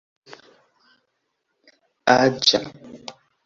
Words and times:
aĝa 2.17 2.63